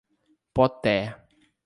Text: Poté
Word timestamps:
Poté 0.59 0.95